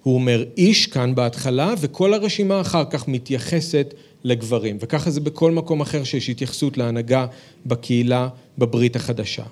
[0.04, 4.78] הוא אומר איש כאן בהתחלה, וכל הרשימה אחר כך מתייחסת לגברים.
[4.82, 7.26] וככה זה בכל מקום אחר שיש התייחסות להנהגה
[7.66, 9.44] בקהילה בברית החדשה.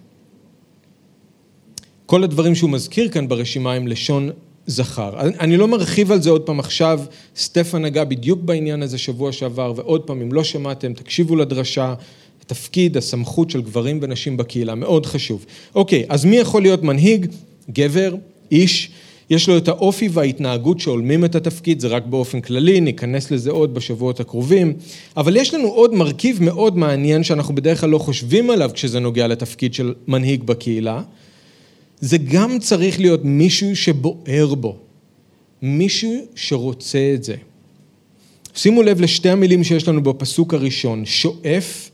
[2.06, 4.30] כל הדברים שהוא מזכיר כאן ברשימה הם לשון
[4.68, 5.20] זכר.
[5.20, 7.02] אני לא מרחיב על זה עוד פעם עכשיו,
[7.36, 11.94] סטפן נגע בדיוק בעניין הזה שבוע שעבר, ועוד פעם, אם לא שמעתם, תקשיבו לדרשה,
[12.42, 15.46] התפקיד, הסמכות של גברים ונשים בקהילה, מאוד חשוב.
[15.76, 17.26] אוקיי, אז מי יכול להיות מנהיג?
[17.70, 18.16] גבר,
[18.52, 18.92] איש,
[19.32, 23.74] יש לו את האופי וההתנהגות שהולמים את התפקיד, זה רק באופן כללי, ניכנס לזה עוד
[23.74, 24.74] בשבועות הקרובים,
[25.18, 29.28] אבל יש לנו עוד מרכיב מאוד מעניין שאנחנו בדרך כלל לא חושבים עליו כשזה נוגע
[29.28, 31.02] לתפקיד של מנהיג בקהילה,
[32.00, 34.78] זה גם צריך להיות מישהו שבוער בו,
[35.62, 37.36] מישהו שרוצה את זה.
[38.56, 41.90] שימו לב לשתי המילים שיש לנו בפסוק הראשון, שואף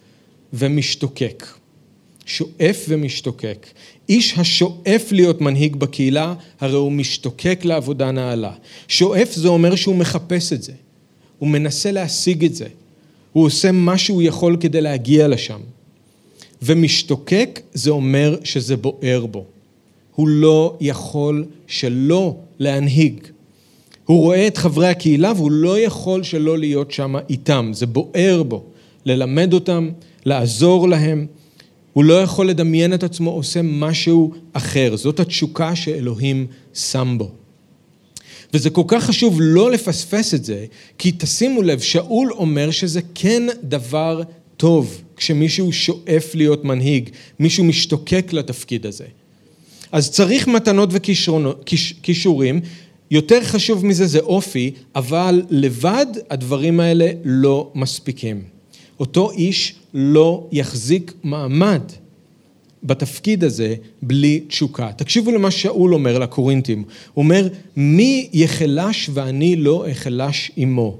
[0.54, 1.46] ומשתוקק.
[2.26, 3.68] שואף ומשתוקק.
[4.10, 8.52] איש השואף להיות מנהיג בקהילה, הרי הוא משתוקק לעבודה נעלה.
[8.88, 10.74] שואף זה אומר שהוא מחפש את זה,
[11.40, 12.68] הוא מנסה להשיג את זה,
[13.34, 15.60] הוא עושה מה שהוא יכול כדי להגיע לשם.
[16.62, 19.46] ומשתוקק זה אומר שזה בוער בו.
[20.16, 23.14] הוא לא יכול שלא להנהיג.
[24.06, 28.64] הוא רואה את חברי הקהילה והוא לא יכול שלא להיות שם איתם, זה בוער בו,
[29.06, 29.90] ללמד אותם,
[30.26, 31.26] לעזור להם.
[31.98, 37.32] הוא לא יכול לדמיין את עצמו עושה משהו אחר, זאת התשוקה שאלוהים שם בו.
[38.54, 40.66] וזה כל כך חשוב לא לפספס את זה,
[40.98, 44.22] כי תשימו לב, שאול אומר שזה כן דבר
[44.58, 49.06] טוב כשמישהו שואף להיות מנהיג, מישהו משתוקק לתפקיד הזה.
[49.92, 52.62] אז צריך מתנות וכישורים,
[53.12, 58.57] יותר חשוב מזה זה אופי, אבל לבד הדברים האלה לא מספיקים.
[59.00, 61.82] אותו איש לא יחזיק מעמד
[62.84, 64.92] בתפקיד הזה בלי תשוקה.
[64.92, 66.84] תקשיבו למה שאול אומר לקורינטים,
[67.14, 70.98] הוא אומר, מי יחלש ואני לא אחלש עמו?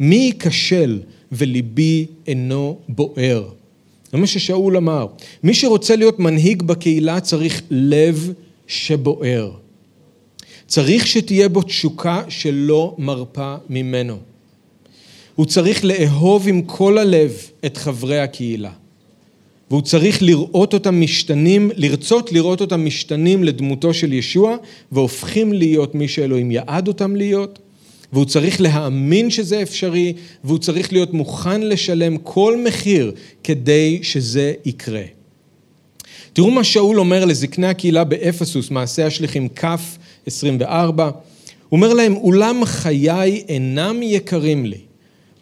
[0.00, 1.00] מי ייכשל
[1.32, 3.48] וליבי אינו בוער?
[4.12, 5.06] זה מה ששאול אמר.
[5.42, 8.32] מי שרוצה להיות מנהיג בקהילה צריך לב
[8.66, 9.50] שבוער.
[10.66, 14.16] צריך שתהיה בו תשוקה שלא מרפה ממנו.
[15.42, 17.32] הוא צריך לאהוב עם כל הלב
[17.66, 18.70] את חברי הקהילה.
[19.70, 24.56] והוא צריך לראות אותם משתנים, לרצות לראות אותם משתנים לדמותו של ישוע
[24.92, 27.58] והופכים להיות מי שאלוהים יעד אותם להיות.
[28.12, 30.12] והוא צריך להאמין שזה אפשרי,
[30.44, 33.12] והוא צריך להיות מוכן לשלם כל מחיר
[33.44, 35.04] כדי שזה יקרה.
[36.32, 39.64] תראו מה שאול אומר לזקני הקהילה באפסוס, מעשה השליחים כ'
[40.26, 41.12] 24, הוא
[41.72, 44.91] אומר להם, אולם חיי אינם יקרים לי.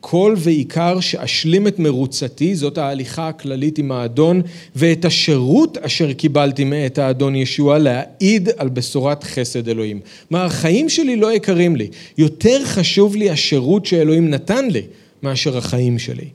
[0.01, 4.43] כל ועיקר שאשלים את מרוצתי, זאת ההליכה הכללית עם האדון,
[4.77, 10.01] ואת השירות אשר קיבלתי מאת האדון ישוע להעיד על בשורת חסד אלוהים.
[10.31, 14.83] מה, החיים שלי לא יקרים לי, יותר חשוב לי השירות שאלוהים נתן לי
[15.23, 16.29] מאשר החיים שלי.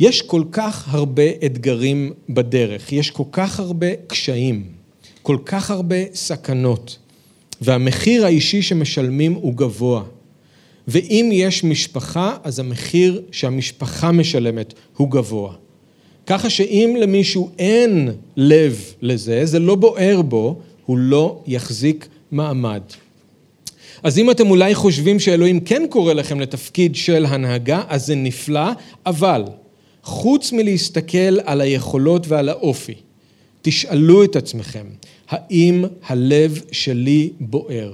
[0.00, 4.64] יש כל כך הרבה אתגרים בדרך, יש כל כך הרבה קשיים,
[5.22, 6.98] כל כך הרבה סכנות,
[7.60, 10.02] והמחיר האישי שמשלמים הוא גבוה.
[10.88, 15.54] ואם יש משפחה, אז המחיר שהמשפחה משלמת הוא גבוה.
[16.26, 22.82] ככה שאם למישהו אין לב לזה, זה לא בוער בו, הוא לא יחזיק מעמד.
[24.02, 28.70] אז אם אתם אולי חושבים שאלוהים כן קורא לכם לתפקיד של הנהגה, אז זה נפלא,
[29.06, 29.44] אבל
[30.02, 32.94] חוץ מלהסתכל על היכולות ועל האופי,
[33.62, 34.86] תשאלו את עצמכם,
[35.28, 37.92] האם הלב שלי בוער?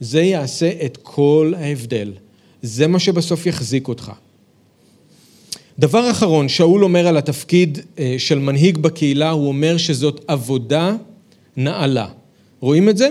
[0.00, 2.12] זה יעשה את כל ההבדל.
[2.62, 4.12] זה מה שבסוף יחזיק אותך.
[5.78, 10.96] דבר אחרון, שאול אומר על התפקיד אה, של מנהיג בקהילה, הוא אומר שזאת עבודה
[11.56, 12.08] נעלה.
[12.60, 13.08] רואים את זה?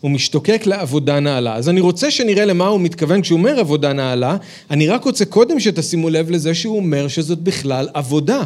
[0.00, 1.54] הוא משתוקק לעבודה נעלה.
[1.56, 4.36] אז אני רוצה שנראה למה הוא מתכוון כשהוא אומר עבודה נעלה,
[4.70, 8.42] אני רק רוצה קודם שתשימו לב לזה שהוא אומר שזאת בכלל עבודה.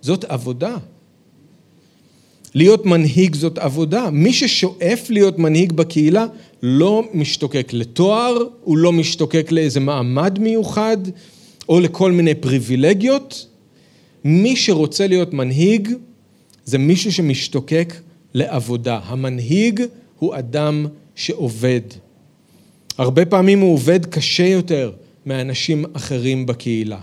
[0.00, 0.76] זאת עבודה.
[2.54, 4.10] להיות מנהיג זאת עבודה.
[4.10, 6.26] מי ששואף להיות מנהיג בקהילה
[6.62, 10.96] לא משתוקק לתואר, הוא לא משתוקק לאיזה מעמד מיוחד
[11.68, 13.46] או לכל מיני פריבילגיות.
[14.24, 15.88] מי שרוצה להיות מנהיג
[16.64, 17.94] זה מישהו שמשתוקק
[18.34, 19.00] לעבודה.
[19.04, 19.82] המנהיג
[20.18, 21.80] הוא אדם שעובד.
[22.98, 24.92] הרבה פעמים הוא עובד קשה יותר
[25.26, 26.98] מאנשים אחרים בקהילה.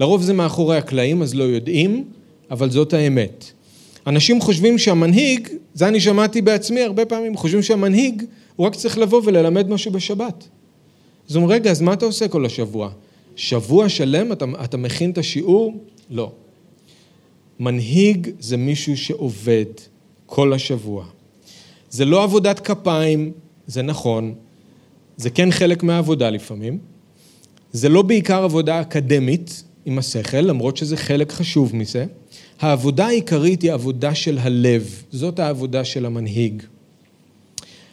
[0.00, 2.04] לרוב זה מאחורי הקלעים, אז לא יודעים,
[2.50, 3.52] אבל זאת האמת.
[4.06, 8.22] אנשים חושבים שהמנהיג, זה אני שמעתי בעצמי הרבה פעמים, חושבים שהמנהיג
[8.56, 10.48] הוא רק צריך לבוא וללמד משהו בשבת.
[11.30, 12.90] אז אומרים, רגע, אז מה אתה עושה כל השבוע?
[13.36, 15.84] שבוע שלם אתה, אתה מכין את השיעור?
[16.10, 16.32] לא.
[17.60, 19.64] מנהיג זה מישהו שעובד
[20.26, 21.04] כל השבוע.
[21.90, 23.32] זה לא עבודת כפיים,
[23.66, 24.34] זה נכון,
[25.16, 26.78] זה כן חלק מהעבודה לפעמים.
[27.72, 32.04] זה לא בעיקר עבודה אקדמית עם השכל, למרות שזה חלק חשוב מזה.
[32.60, 36.62] העבודה העיקרית היא עבודה של הלב, זאת העבודה של המנהיג.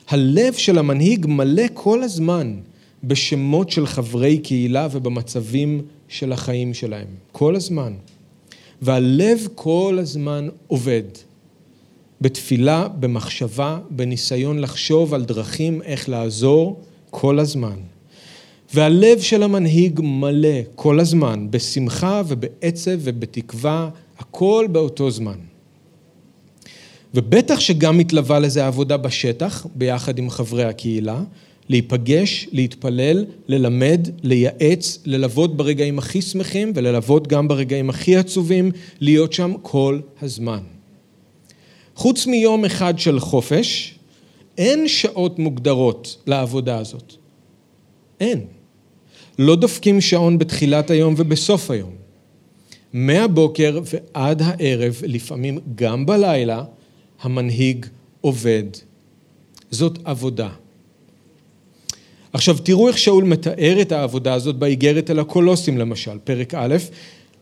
[0.08, 2.56] הלב של המנהיג מלא כל הזמן
[3.04, 7.94] בשמות של חברי קהילה ובמצבים של החיים שלהם, כל הזמן.
[8.82, 11.04] והלב כל הזמן עובד.
[12.22, 17.80] בתפילה, במחשבה, בניסיון לחשוב על דרכים איך לעזור כל הזמן.
[18.74, 25.38] והלב של המנהיג מלא כל הזמן בשמחה ובעצב ובתקווה, הכל באותו זמן.
[27.14, 31.22] ובטח שגם מתלווה לזה עבודה בשטח, ביחד עם חברי הקהילה,
[31.70, 39.54] להיפגש, להתפלל, ללמד, לייעץ, ללוות ברגעים הכי שמחים וללוות גם ברגעים הכי עצובים, להיות שם
[39.62, 40.60] כל הזמן.
[41.96, 43.96] חוץ מיום אחד של חופש,
[44.58, 47.14] אין שעות מוגדרות לעבודה הזאת.
[48.20, 48.59] אין.
[49.40, 51.92] לא דופקים שעון בתחילת היום ובסוף היום.
[52.94, 56.64] מהבוקר ועד הערב, לפעמים גם בלילה,
[57.22, 57.86] המנהיג
[58.22, 58.64] עובד.
[59.72, 60.50] זאת עבודה.
[62.34, 66.76] עכשיו תראו איך שאול מתאר את העבודה הזאת באיגרת אל הקולוסים למשל, פרק א',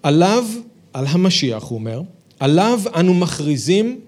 [0.03, 0.45] עליו,
[0.93, 2.01] על המשיח הוא אומר,
[2.39, 3.99] עליו אנו מכריזים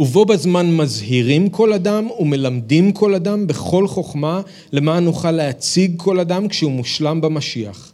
[0.00, 4.40] ובו בזמן מזהירים כל אדם ומלמדים כל אדם בכל חוכמה
[4.72, 7.92] למען נוכל להציג כל אדם כשהוא מושלם במשיח.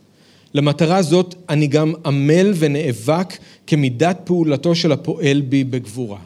[0.54, 6.18] למטרה זאת אני גם עמל ונאבק כמידת פעולתו של הפועל בי בגבורה.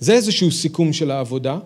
[0.00, 1.58] זה איזשהו סיכום של העבודה,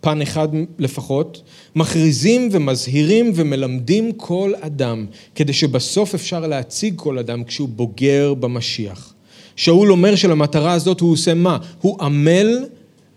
[0.00, 0.48] פן אחד
[0.78, 1.42] לפחות,
[1.76, 9.11] מכריזים ומזהירים ומלמדים כל אדם, כדי שבסוף אפשר להציג כל אדם כשהוא בוגר במשיח.
[9.56, 11.58] שאול אומר שלמטרה הזאת הוא עושה מה?
[11.80, 12.64] הוא עמל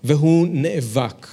[0.03, 1.27] והוא נאבק.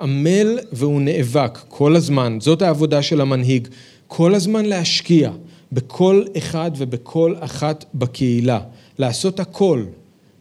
[0.00, 3.68] עמל והוא נאבק כל הזמן, זאת העבודה של המנהיג.
[4.06, 5.30] כל הזמן להשקיע
[5.72, 8.60] בכל אחד ובכל אחת בקהילה,
[8.98, 9.84] לעשות הכל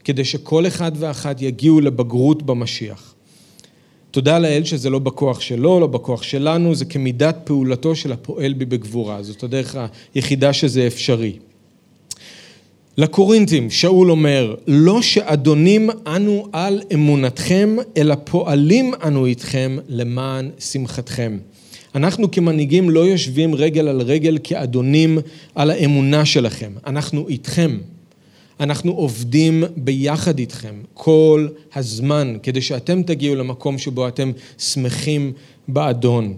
[0.03, 3.13] כדי שכל אחד ואחת יגיעו לבגרות במשיח.
[4.11, 8.65] תודה לאל שזה לא בכוח שלו, לא בכוח שלנו, זה כמידת פעולתו של הפועל בי
[8.65, 9.23] בגבורה.
[9.23, 9.77] זאת הדרך
[10.15, 11.33] היחידה שזה אפשרי.
[12.99, 21.37] לקורינתים, שאול אומר, לא שאדונים אנו על אמונתכם, אלא פועלים אנו איתכם למען שמחתכם.
[21.95, 25.17] אנחנו כמנהיגים לא יושבים רגל על רגל כאדונים
[25.55, 27.77] על האמונה שלכם, אנחנו איתכם.
[28.59, 35.31] אנחנו עובדים ביחד איתכם כל הזמן, כדי שאתם תגיעו למקום שבו אתם שמחים
[35.67, 36.33] באדון.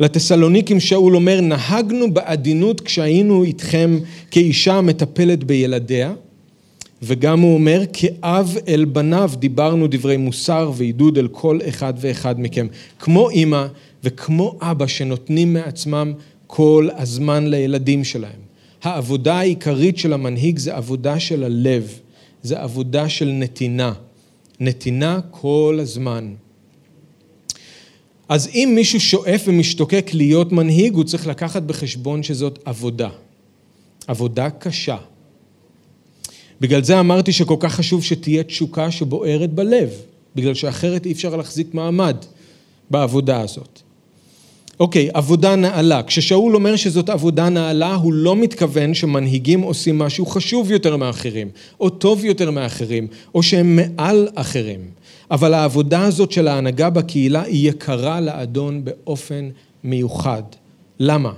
[0.00, 3.98] לתסלוניקים שאול אומר, נהגנו בעדינות כשהיינו איתכם
[4.30, 6.12] כאישה המטפלת בילדיה,
[7.02, 12.66] וגם הוא אומר, כאב אל בניו דיברנו דברי מוסר ועידוד אל כל אחד ואחד מכם.
[12.98, 13.66] כמו אימא
[14.04, 16.12] וכמו אבא שנותנים מעצמם
[16.46, 18.46] כל הזמן לילדים שלהם.
[18.82, 21.98] העבודה העיקרית של המנהיג זה עבודה של הלב,
[22.42, 23.92] זה עבודה של נתינה.
[24.60, 26.34] נתינה כל הזמן.
[28.28, 33.08] אז אם מישהו שואף ומשתוקק להיות מנהיג, הוא צריך לקחת בחשבון שזאת עבודה.
[34.06, 34.96] עבודה קשה.
[36.60, 39.90] בגלל זה אמרתי שכל כך חשוב שתהיה תשוקה שבוערת בלב,
[40.36, 42.16] בגלל שאחרת אי אפשר להחזיק מעמד
[42.90, 43.80] בעבודה הזאת.
[44.80, 46.02] אוקיי, עבודה נעלה.
[46.02, 51.48] כששאול אומר שזאת עבודה נעלה, הוא לא מתכוון שמנהיגים עושים משהו חשוב יותר מאחרים,
[51.80, 54.80] או טוב יותר מאחרים, או שהם מעל אחרים.
[55.30, 59.48] אבל העבודה הזאת של ההנהגה בקהילה היא יקרה לאדון באופן
[59.84, 60.42] מיוחד.
[61.00, 61.32] למה?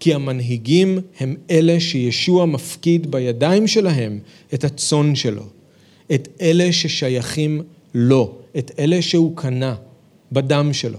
[0.00, 4.18] כי המנהיגים הם אלה שישוע מפקיד בידיים שלהם
[4.54, 5.44] את הצאן שלו,
[6.14, 7.62] את אלה ששייכים
[7.94, 9.74] לו, את אלה שהוא קנה
[10.32, 10.98] בדם שלו.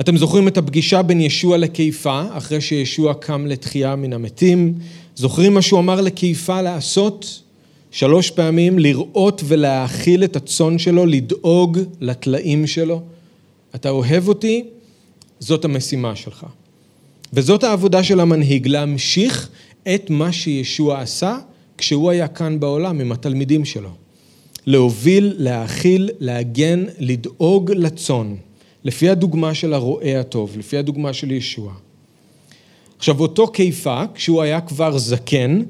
[0.00, 4.74] אתם זוכרים את הפגישה בין ישוע לקיפה, אחרי שישוע קם לתחייה מן המתים?
[5.16, 7.42] זוכרים מה שהוא אמר לקיפה לעשות?
[7.94, 13.02] שלוש פעמים, לראות ולהאכיל את הצאן שלו, לדאוג לטלאים שלו.
[13.74, 14.64] אתה אוהב אותי,
[15.40, 16.46] זאת המשימה שלך.
[17.32, 19.48] וזאת העבודה של המנהיג, להמשיך
[19.94, 21.38] את מה שישוע עשה
[21.78, 23.90] כשהוא היה כאן בעולם עם התלמידים שלו.
[24.66, 28.34] להוביל, להאכיל, להגן, לדאוג לצאן,
[28.84, 31.72] לפי הדוגמה של הרועה הטוב, לפי הדוגמה של ישוע.
[32.98, 35.62] עכשיו, אותו קיפה, כשהוא היה כבר זקן,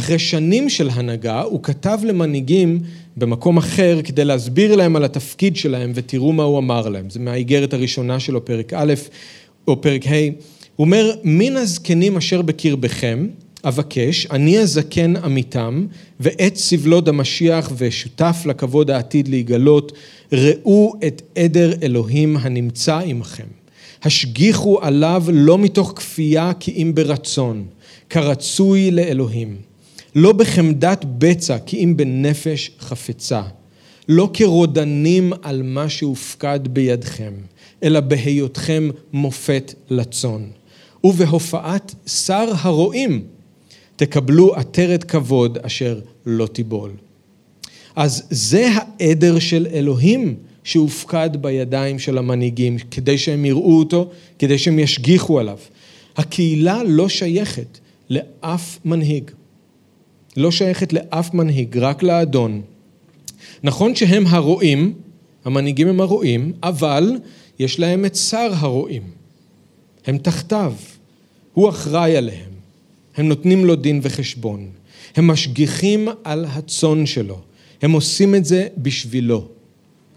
[0.00, 2.80] אחרי שנים של הנהגה, הוא כתב למנהיגים
[3.16, 7.10] במקום אחר כדי להסביר להם על התפקיד שלהם, ותראו מה הוא אמר להם.
[7.10, 8.94] זה מהאיגרת הראשונה שלו, פרק א',
[9.68, 10.10] או פרק ה'.
[10.76, 13.26] הוא אומר, מן הזקנים אשר בקרבכם,
[13.64, 15.86] אבקש, אני הזקן עמיתם,
[16.20, 19.92] ועת סבלו המשיח ושותף לכבוד העתיד להיגלות,
[20.32, 23.46] ראו את עדר אלוהים הנמצא עמכם.
[24.02, 27.64] השגיחו עליו לא מתוך כפייה כי אם ברצון,
[28.10, 29.69] כרצוי לאלוהים.
[30.14, 33.42] לא בחמדת בצע כי אם בנפש חפצה.
[34.08, 37.32] לא כרודנים על מה שהופקד בידכם,
[37.82, 40.42] אלא בהיותכם מופת לצאן.
[41.04, 43.22] ובהופעת שר הרועים
[43.96, 46.90] תקבלו עטרת כבוד אשר לא תיבול.
[47.96, 54.78] אז זה העדר של אלוהים שהופקד בידיים של המנהיגים, כדי שהם יראו אותו, כדי שהם
[54.78, 55.58] ישגיחו עליו.
[56.16, 57.78] הקהילה לא שייכת
[58.10, 59.30] לאף מנהיג.
[60.36, 62.62] לא שייכת לאף מנהיג, רק לאדון.
[63.62, 64.94] נכון שהם הרועים,
[65.44, 67.16] המנהיגים הם הרועים, אבל
[67.58, 69.02] יש להם את שר הרועים.
[70.06, 70.74] הם תחתיו,
[71.52, 72.50] הוא אחראי עליהם.
[73.16, 74.68] הם נותנים לו דין וחשבון.
[75.16, 77.38] הם משגיחים על הצאן שלו.
[77.82, 79.48] הם עושים את זה בשבילו.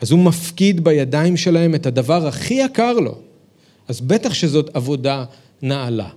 [0.01, 3.17] אז הוא מפקיד בידיים שלהם את הדבר הכי יקר לו.
[3.87, 5.25] אז בטח שזאת עבודה
[5.61, 6.09] נעלה.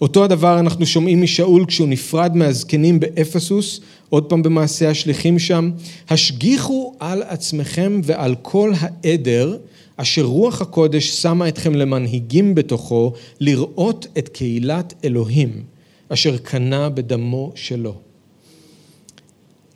[0.00, 5.70] אותו הדבר אנחנו שומעים משאול כשהוא נפרד מהזקנים באפסוס, עוד פעם במעשה השליחים שם,
[6.08, 9.56] השגיחו על עצמכם ועל כל העדר
[9.96, 15.62] אשר רוח הקודש שמה אתכם למנהיגים בתוכו, לראות את קהילת אלוהים,
[16.08, 17.94] אשר קנה בדמו שלו.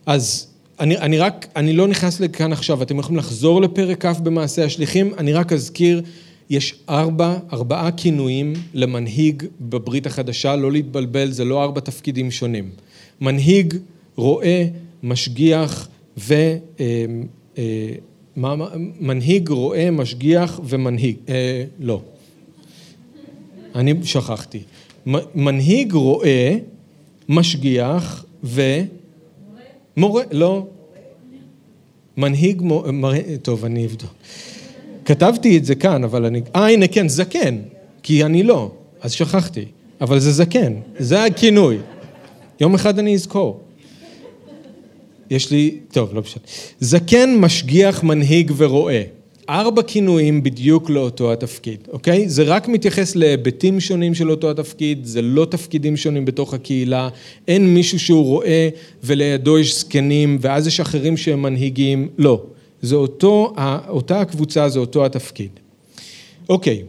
[0.07, 0.47] אז
[0.81, 5.15] אני, אני רק, אני לא נכנס לכאן עכשיו, אתם יכולים לחזור לפרק כ' במעשה השליחים,
[5.19, 6.03] אני רק אזכיר,
[6.51, 12.71] יש ארבע, ארבעה כינויים למנהיג בברית החדשה, לא להתבלבל, זה לא ארבע תפקידים שונים.
[13.21, 13.75] מנהיג,
[14.17, 14.65] רועה,
[15.03, 15.89] משגיח
[16.19, 16.35] ו...
[16.81, 17.05] אה,
[17.59, 17.95] אה,
[18.37, 18.55] מה,
[19.01, 21.17] מנהיג, רועה, משגיח ומנהיג.
[21.29, 22.01] אה, לא.
[23.75, 24.61] אני שכחתי.
[25.35, 26.51] מנהיג, רועה,
[27.29, 28.63] משגיח ו...
[29.97, 30.67] מורה, לא.
[32.17, 34.15] מנהיג, מורה, טוב, אני אבדוק.
[35.05, 36.41] כתבתי את זה כאן, אבל אני...
[36.57, 37.59] אה, הנה, כן, זקן.
[38.03, 39.65] כי אני לא, אז שכחתי.
[40.01, 41.79] אבל זה זקן, זה הכינוי.
[42.61, 43.61] יום אחד אני אזכור.
[45.31, 46.43] יש לי, טוב, לא משנה.
[46.81, 49.03] זקן, משגיח, מנהיג ורועה.
[49.49, 52.29] ארבע כינויים בדיוק לאותו התפקיד, אוקיי?
[52.29, 57.09] זה רק מתייחס להיבטים שונים של אותו התפקיד, זה לא תפקידים שונים בתוך הקהילה,
[57.49, 58.69] אין מישהו שהוא רואה
[59.03, 62.43] ולידו יש זקנים ואז יש אחרים שהם מנהיגים, לא.
[62.85, 63.55] זה אותו,
[63.89, 65.51] אותה הקבוצה, זה אותו התפקיד.
[66.49, 66.83] אוקיי,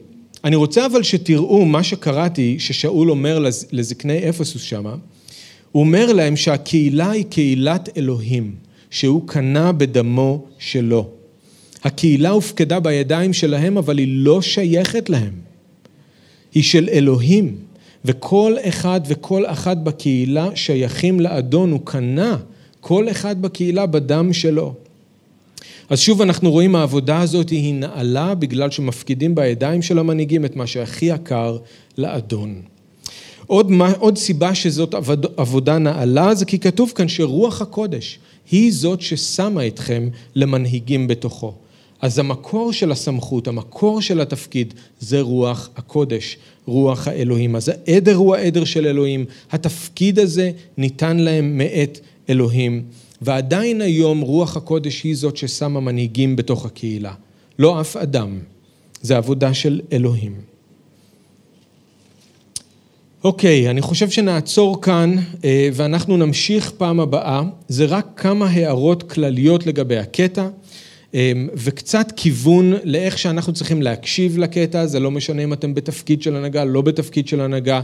[0.43, 4.95] אני רוצה אבל שתראו מה שקראתי, ששאול אומר לזקני אפסוס שמה,
[5.71, 8.55] הוא אומר להם שהקהילה היא קהילת אלוהים,
[8.89, 11.09] שהוא קנה בדמו שלו.
[11.83, 15.33] הקהילה הופקדה בידיים שלהם, אבל היא לא שייכת להם.
[16.53, 17.55] היא של אלוהים,
[18.05, 22.37] וכל אחד וכל אחת בקהילה שייכים לאדון, הוא קנה
[22.79, 24.73] כל אחד בקהילה בדם שלו.
[25.89, 30.67] אז שוב אנחנו רואים העבודה הזאת היא נעלה בגלל שמפקידים בידיים של המנהיגים את מה
[30.67, 31.57] שהכי יקר
[31.97, 32.61] לאדון.
[33.47, 38.19] עוד, עוד סיבה שזאת עבוד, עבודה נעלה זה כי כתוב כאן שרוח הקודש
[38.51, 41.53] היא זאת ששמה אתכם למנהיגים בתוכו.
[42.01, 47.55] אז המקור של הסמכות, המקור של התפקיד, זה רוח הקודש, רוח האלוהים.
[47.55, 52.83] אז העדר הוא העדר של אלוהים, התפקיד הזה ניתן להם מאת אלוהים,
[53.21, 57.13] ועדיין היום רוח הקודש היא זאת ששמה מנהיגים בתוך הקהילה,
[57.59, 58.39] לא אף אדם,
[59.01, 60.35] זה עבודה של אלוהים.
[63.23, 67.43] אוקיי, אני חושב שנעצור כאן אה, ואנחנו נמשיך פעם הבאה.
[67.67, 70.47] זה רק כמה הערות כלליות לגבי הקטע
[71.15, 76.35] אה, וקצת כיוון לאיך שאנחנו צריכים להקשיב לקטע, זה לא משנה אם אתם בתפקיד של
[76.35, 77.81] הנהגה, לא בתפקיד של הנהגה.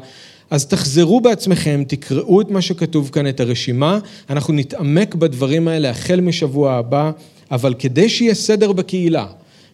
[0.52, 4.00] אז תחזרו בעצמכם, תקראו את מה שכתוב כאן, את הרשימה,
[4.30, 7.12] אנחנו נתעמק בדברים האלה החל משבוע הבא,
[7.52, 9.28] אבל כדי שיהיה סדר בקהילה,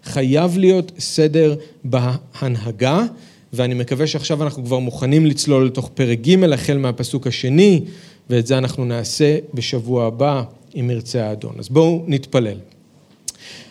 [0.04, 3.04] חייב להיות סדר בהנהגה.
[3.54, 7.82] ואני מקווה שעכשיו אנחנו כבר מוכנים לצלול לתוך פרק ג' החל מהפסוק השני,
[8.30, 10.44] ואת זה אנחנו נעשה בשבוע הבא,
[10.80, 11.56] אם ירצה האדון.
[11.60, 12.58] אז בואו נתפלל.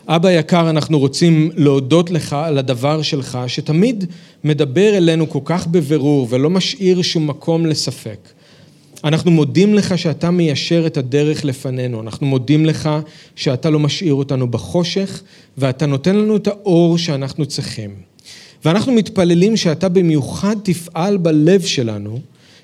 [0.08, 4.04] אבא יקר, אנחנו רוצים להודות לך על הדבר שלך, שתמיד
[4.44, 8.18] מדבר אלינו כל כך בבירור ולא משאיר שום מקום לספק.
[9.04, 12.90] אנחנו מודים לך שאתה מיישר את הדרך לפנינו, אנחנו מודים לך
[13.36, 15.22] שאתה לא משאיר אותנו בחושך
[15.58, 17.90] ואתה נותן לנו את האור שאנחנו צריכים.
[18.64, 22.20] ואנחנו מתפללים שאתה במיוחד תפעל בלב שלנו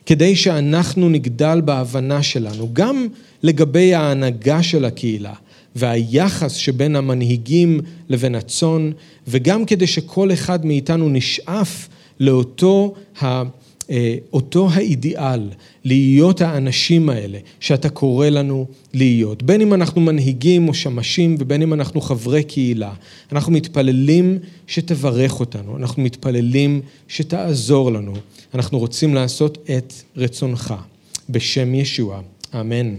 [0.06, 3.06] כדי שאנחנו נגדל בהבנה שלנו, גם
[3.42, 5.32] לגבי ההנהגה של הקהילה
[5.76, 8.90] והיחס שבין המנהיגים לבין הצאן,
[9.28, 11.88] וגם כדי שכל אחד מאיתנו נשאף
[12.20, 13.42] לאותו ה...
[13.90, 15.48] אה, אותו האידיאל,
[15.84, 19.42] להיות האנשים האלה שאתה קורא לנו להיות.
[19.42, 22.92] בין אם אנחנו מנהיגים או שמשים ובין אם אנחנו חברי קהילה,
[23.32, 28.12] אנחנו מתפללים שתברך אותנו, אנחנו מתפללים שתעזור לנו,
[28.54, 30.74] אנחנו רוצים לעשות את רצונך.
[31.30, 32.20] בשם ישוע,
[32.60, 32.94] אמן.